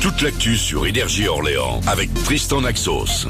Toute 0.00 0.20
l'actu 0.20 0.56
sur 0.56 0.86
Énergie 0.86 1.28
Orléans 1.28 1.80
avec 1.86 2.12
Tristan 2.24 2.60
Naxos. 2.60 3.26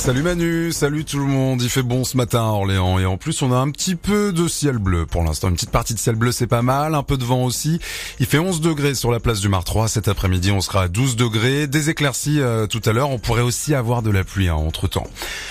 Salut 0.00 0.22
Manu, 0.22 0.72
salut 0.72 1.04
tout 1.04 1.18
le 1.18 1.26
monde, 1.26 1.60
il 1.60 1.68
fait 1.68 1.82
bon 1.82 2.04
ce 2.04 2.16
matin 2.16 2.40
à 2.40 2.52
Orléans. 2.52 2.98
Et 2.98 3.04
en 3.04 3.18
plus 3.18 3.42
on 3.42 3.52
a 3.52 3.56
un 3.56 3.70
petit 3.70 3.96
peu 3.96 4.32
de 4.32 4.48
ciel 4.48 4.78
bleu 4.78 5.04
pour 5.04 5.22
l'instant, 5.22 5.48
une 5.48 5.56
petite 5.56 5.70
partie 5.70 5.92
de 5.92 5.98
ciel 5.98 6.16
bleu 6.16 6.32
c'est 6.32 6.46
pas 6.46 6.62
mal, 6.62 6.94
un 6.94 7.02
peu 7.02 7.18
de 7.18 7.24
vent 7.24 7.44
aussi, 7.44 7.78
il 8.18 8.24
fait 8.24 8.38
11 8.38 8.62
degrés 8.62 8.94
sur 8.94 9.10
la 9.10 9.20
place 9.20 9.40
du 9.40 9.50
Mar 9.50 9.62
3, 9.62 9.88
cet 9.88 10.08
après-midi. 10.08 10.52
On 10.52 10.62
sera 10.62 10.84
à 10.84 10.88
12 10.88 11.16
degrés, 11.16 11.66
des 11.66 11.90
éclaircies 11.90 12.40
euh, 12.40 12.66
tout 12.66 12.80
à 12.86 12.92
l'heure, 12.92 13.10
on 13.10 13.18
pourrait 13.18 13.42
aussi 13.42 13.74
avoir 13.74 14.00
de 14.00 14.10
la 14.10 14.24
pluie 14.24 14.48
hein, 14.48 14.54
entre 14.54 14.88
temps. 14.88 15.06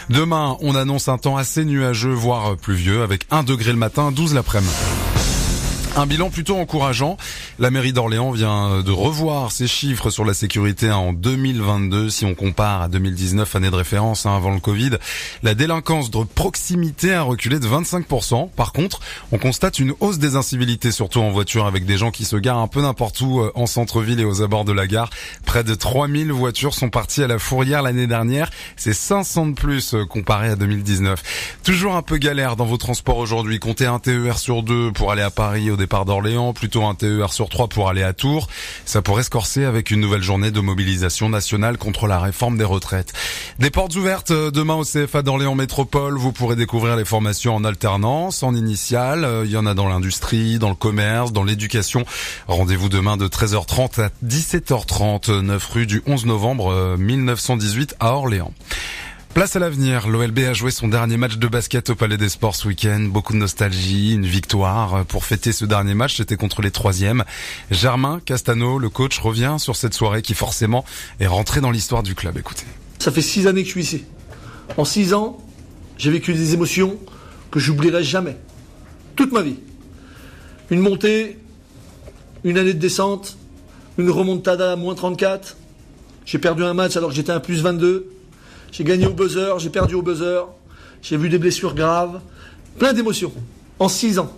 Demain 0.10 0.58
on 0.62 0.74
annonce 0.74 1.10
un 1.10 1.20
temps 1.20 1.38
assez 1.38 1.64
nuageux 1.64 2.10
voire 2.10 2.58
pluvieux 2.58 3.04
avec 3.04 3.28
1 3.30 3.44
degré 3.44 3.72
le 3.72 3.78
matin, 3.78 4.12
12 4.12 4.34
l'après-midi. 4.34 4.74
Un 5.96 6.06
bilan 6.06 6.30
plutôt 6.30 6.56
encourageant. 6.56 7.18
La 7.60 7.72
mairie 7.72 7.92
d'Orléans 7.92 8.32
vient 8.32 8.82
de 8.82 8.92
revoir 8.92 9.52
ses 9.52 9.68
chiffres 9.68 10.10
sur 10.10 10.24
la 10.24 10.34
sécurité 10.34 10.92
en 10.92 11.12
2022. 11.12 12.10
Si 12.10 12.24
on 12.24 12.34
compare 12.34 12.84
à 12.84 12.88
2019, 12.88 13.54
année 13.54 13.70
de 13.70 13.76
référence 13.76 14.26
hein, 14.26 14.34
avant 14.34 14.52
le 14.54 14.62
Covid, 14.62 14.92
la 15.44 15.56
délinquance 15.56 16.10
de 16.10 16.24
proximité 16.24 17.14
a 17.14 17.22
reculé 17.22 17.60
de 17.60 17.68
25%. 17.68 18.50
Par 18.52 18.72
contre, 18.72 19.02
on 19.34 19.38
constate 19.38 19.80
une 19.80 19.94
hausse 20.00 20.20
des 20.20 20.38
incivilités, 20.38 20.94
surtout 20.94 21.20
en 21.20 21.32
voiture, 21.32 21.66
avec 21.66 21.86
des 21.86 21.98
gens 21.98 22.12
qui 22.12 22.24
se 22.24 22.38
garent 22.38 22.60
un 22.60 22.70
peu 22.70 22.82
n'importe 22.82 23.20
où 23.20 23.42
euh, 23.42 23.52
en 23.56 23.66
centre-ville 23.66 24.22
et 24.22 24.26
aux 24.26 24.42
abords 24.42 24.64
de 24.64 24.72
la 24.72 24.88
gare. 24.88 25.10
Près 25.46 25.66
de 25.66 25.76
3000 25.76 26.32
voitures 26.32 26.74
sont 26.74 26.90
parties 26.90 27.24
à 27.24 27.28
la 27.28 27.40
fourrière 27.40 27.82
l'année 27.82 28.08
dernière. 28.08 28.50
C'est 28.78 28.94
500 28.94 29.48
de 29.48 29.56
plus 29.56 29.96
euh, 29.96 30.06
comparé 30.06 30.48
à 30.48 30.56
2019. 30.56 31.60
Toujours 31.66 31.98
un 31.98 32.04
peu 32.04 32.20
galère 32.20 32.56
dans 32.56 32.66
vos 32.66 32.78
transports 32.78 33.18
aujourd'hui. 33.18 33.60
Comptez 33.60 33.86
un 33.86 34.00
TER 34.00 34.40
sur 34.40 34.64
deux 34.64 34.94
pour 34.94 35.12
aller 35.12 35.24
à 35.24 35.30
Paris 35.30 35.70
départ 35.76 36.06
d'Orléans, 36.06 36.54
plutôt 36.54 36.86
un 36.86 36.96
TER 36.96 37.34
sur 37.34 37.49
3 37.50 37.68
pour 37.68 37.90
aller 37.90 38.04
à 38.04 38.14
Tours. 38.14 38.48
Ça 38.86 39.02
pourrait 39.02 39.24
se 39.24 39.30
avec 39.58 39.90
une 39.90 40.00
nouvelle 40.00 40.22
journée 40.22 40.52
de 40.52 40.60
mobilisation 40.60 41.28
nationale 41.30 41.78
contre 41.78 42.08
la 42.08 42.20
réforme 42.20 42.58
des 42.58 42.64
retraites. 42.64 43.14
Des 43.58 43.70
portes 43.70 43.96
ouvertes 43.96 44.32
euh, 44.32 44.52
demain 44.52 44.76
au 44.76 44.84
CFA 44.84 45.22
d'Orléans 45.22 45.56
Métropole. 45.56 46.18
Vous 46.18 46.32
pourrez 46.32 46.56
découvrir 46.56 46.96
les 46.96 47.06
formations 47.06 47.56
en 47.56 47.64
alternance, 47.64 48.44
en 48.44 48.54
initiale. 48.54 49.24
Euh, 49.24 49.46
il 49.46 49.52
y 49.52 49.58
en 49.58 49.66
a 49.66 49.74
dans 49.74 49.88
l'industrie, 49.88 50.60
dans 50.60 50.70
le 50.70 50.76
commerce, 50.76 51.32
dans 51.32 51.44
l'éducation. 51.44 52.06
Rendez-vous 52.48 52.90
demain 52.90 53.18
de 53.18 53.28
13h30 53.28 54.02
à 54.02 54.10
17h30, 54.26 55.40
9 55.40 55.66
rue 55.66 55.86
du 55.88 56.04
11 56.06 56.26
novembre 56.26 56.98
1918 56.98 57.94
euh, 57.94 58.06
à 58.06 58.14
Orléans. 58.14 58.54
Place 59.34 59.56
à 59.56 59.60
l'avenir, 59.60 60.08
l'OLB 60.08 60.40
a 60.40 60.54
joué 60.54 60.72
son 60.72 60.88
dernier 60.88 61.16
match 61.16 61.38
de 61.38 61.48
basket 61.48 61.92
au 61.92 61.96
Palais 61.96 62.18
des 62.18 62.30
Sports 62.30 62.56
ce 62.56 62.68
week-end. 62.68 63.02
Beaucoup 63.02 63.34
de 63.34 63.38
nostalgie, 63.38 64.14
une 64.14 64.26
victoire. 64.26 65.06
Pour 65.06 65.24
fêter 65.24 65.52
ce 65.52 65.66
dernier 65.66 65.94
match, 65.94 66.18
c'était 66.18 66.36
contre 66.36 66.64
les 66.64 66.72
troisièmes. 66.72 67.24
Germain 67.70 68.22
Castano, 68.26 68.80
le 68.80 68.90
coach, 68.90 69.20
revient 69.20 69.58
sur 69.60 69.76
cette 69.76 69.94
soirée 69.94 70.24
qui 70.24 70.34
forcément 70.34 70.84
est 71.20 71.28
rentrée 71.28 71.62
dans 71.62 71.70
l'histoire 71.70 72.02
du 72.02 72.16
club. 72.16 72.38
Écoutez. 72.40 72.66
Ça 72.98 73.12
fait 73.12 73.22
six 73.22 73.46
années 73.46 73.62
que 73.62 73.68
je 73.68 73.74
suis 73.74 73.82
ici. 73.82 74.04
En 74.78 74.84
six 74.84 75.14
ans, 75.14 75.38
j'ai 75.98 76.10
vécu 76.10 76.34
des 76.34 76.56
émotions 76.56 76.98
que 77.52 77.60
j'oublierai 77.60 78.04
jamais. 78.04 78.36
Toute 79.16 79.32
ma 79.32 79.44
vie. 79.44 79.60
Une 80.72 80.80
montée, 80.80 81.38
une 82.44 82.58
année 82.58 82.74
de 82.74 82.80
descente, 82.80 83.38
une 84.00 84.10
remontada 84.10 84.72
à 84.72 84.76
moins 84.76 84.96
34. 84.96 85.56
J'ai 86.26 86.40
perdu 86.40 86.64
un 86.64 86.74
match 86.74 86.98
alors 86.98 87.12
que 87.12 87.16
j'étais 87.16 87.32
à 87.32 87.40
plus 87.40 87.62
22. 87.62 88.10
J'ai 88.72 88.84
gagné 88.84 89.08
au 89.08 89.14
buzzer, 89.14 89.60
j'ai 89.60 89.70
perdu 89.70 89.96
au 89.96 90.02
buzzer, 90.02 90.48
j'ai 91.02 91.18
vu 91.18 91.30
des 91.30 91.38
blessures 91.38 91.74
graves, 91.74 92.20
plein 92.78 92.94
d'émotions, 92.94 93.34
en 93.80 93.90
6 93.90 94.20
ans. 94.20 94.32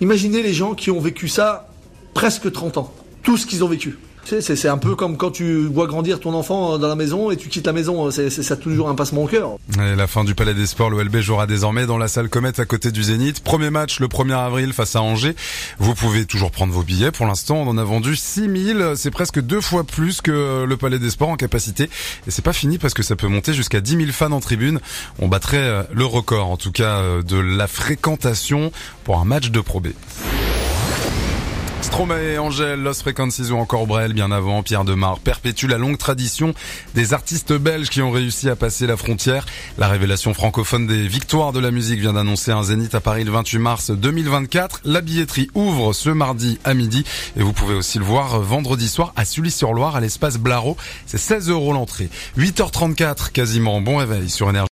Imaginez 0.00 0.42
les 0.42 0.54
gens 0.54 0.74
qui 0.74 0.90
ont 0.90 1.00
vécu 1.00 1.28
ça 1.28 1.68
presque 2.14 2.50
30 2.50 2.78
ans, 2.78 2.94
tout 3.22 3.36
ce 3.36 3.46
qu'ils 3.46 3.62
ont 3.62 3.68
vécu. 3.68 3.98
C'est 4.24 4.68
un 4.68 4.78
peu 4.78 4.94
comme 4.94 5.16
quand 5.16 5.30
tu 5.30 5.66
vois 5.66 5.86
grandir 5.86 6.20
ton 6.20 6.34
enfant 6.34 6.78
dans 6.78 6.88
la 6.88 6.94
maison 6.94 7.30
et 7.30 7.36
tu 7.36 7.48
quittes 7.48 7.66
la 7.66 7.72
maison. 7.72 8.10
C'est 8.10 8.30
ça 8.30 8.56
toujours 8.56 8.88
un 8.88 8.94
passement 8.94 9.22
au 9.24 9.26
cœur. 9.26 9.56
la 9.76 10.06
fin 10.06 10.24
du 10.24 10.34
Palais 10.34 10.54
des 10.54 10.66
Sports, 10.66 10.90
l'OLB 10.90 11.18
jouera 11.18 11.46
désormais 11.46 11.86
dans 11.86 11.98
la 11.98 12.08
salle 12.08 12.28
Comet 12.28 12.58
à 12.60 12.64
côté 12.64 12.90
du 12.92 13.02
Zénith. 13.02 13.42
Premier 13.42 13.70
match 13.70 14.00
le 14.00 14.06
1er 14.06 14.36
avril 14.36 14.72
face 14.72 14.96
à 14.96 15.02
Angers. 15.02 15.34
Vous 15.78 15.94
pouvez 15.94 16.26
toujours 16.26 16.50
prendre 16.50 16.72
vos 16.72 16.82
billets. 16.82 17.10
Pour 17.10 17.26
l'instant, 17.26 17.56
on 17.56 17.68
en 17.68 17.78
a 17.78 17.84
vendu 17.84 18.16
6000. 18.16 18.92
C'est 18.96 19.10
presque 19.10 19.40
deux 19.40 19.60
fois 19.60 19.84
plus 19.84 20.20
que 20.20 20.64
le 20.64 20.76
Palais 20.76 20.98
des 20.98 21.10
Sports 21.10 21.30
en 21.30 21.36
capacité. 21.36 21.84
Et 22.26 22.30
c'est 22.30 22.42
pas 22.42 22.52
fini 22.52 22.78
parce 22.78 22.94
que 22.94 23.02
ça 23.02 23.16
peut 23.16 23.28
monter 23.28 23.52
jusqu'à 23.54 23.80
10 23.80 23.96
000 23.96 24.12
fans 24.12 24.32
en 24.32 24.40
tribune. 24.40 24.80
On 25.18 25.28
battrait 25.28 25.58
euh, 25.58 25.82
le 25.92 26.04
record, 26.04 26.50
en 26.50 26.56
tout 26.56 26.72
cas, 26.72 26.98
euh, 26.98 27.22
de 27.22 27.36
la 27.36 27.66
fréquentation 27.66 28.72
pour 29.04 29.18
un 29.18 29.24
match 29.24 29.50
de 29.50 29.60
Pro 29.60 29.80
B. 29.80 29.88
Stromae, 31.82 32.38
Angèle, 32.38 32.82
Los 32.82 32.94
Frequencies 32.94 33.50
ou 33.50 33.56
encore 33.56 33.86
Brel, 33.86 34.12
bien 34.12 34.30
avant, 34.30 34.62
Pierre 34.62 34.84
Demar 34.84 35.18
perpétue 35.18 35.66
la 35.66 35.78
longue 35.78 35.96
tradition 35.96 36.54
des 36.94 37.14
artistes 37.14 37.52
belges 37.52 37.88
qui 37.88 38.02
ont 38.02 38.10
réussi 38.10 38.48
à 38.50 38.56
passer 38.56 38.86
la 38.86 38.96
frontière. 38.96 39.46
La 39.78 39.88
révélation 39.88 40.34
francophone 40.34 40.86
des 40.86 41.08
victoires 41.08 41.52
de 41.52 41.60
la 41.60 41.70
musique 41.70 42.00
vient 42.00 42.12
d'annoncer 42.12 42.52
un 42.52 42.62
zénith 42.62 42.94
à 42.94 43.00
Paris 43.00 43.24
le 43.24 43.32
28 43.32 43.58
mars 43.58 43.90
2024. 43.90 44.82
La 44.84 45.00
billetterie 45.00 45.48
ouvre 45.54 45.92
ce 45.92 46.10
mardi 46.10 46.58
à 46.64 46.74
midi 46.74 47.04
et 47.36 47.42
vous 47.42 47.52
pouvez 47.52 47.74
aussi 47.74 47.98
le 47.98 48.04
voir 48.04 48.40
vendredi 48.40 48.88
soir 48.88 49.12
à 49.16 49.24
Sully-sur-Loire 49.24 49.96
à 49.96 50.00
l'espace 50.00 50.38
Blaro. 50.38 50.76
C'est 51.06 51.18
16 51.18 51.48
euros 51.48 51.72
l'entrée. 51.72 52.10
8h34 52.38 53.32
quasiment. 53.32 53.80
Bon 53.80 53.96
réveil 53.96 54.28
sur 54.28 54.50
Énergie. 54.50 54.70